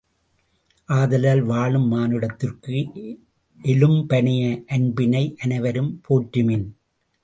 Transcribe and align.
ஆதலால், 0.89 1.41
வாழும் 1.41 1.85
மானுடத்திற்கு 1.91 2.75
எலும்பனைய 3.59 4.43
அன்பினை 4.67 5.25
அனைவரும் 5.39 5.91
போற்றுமின்! 6.07 6.67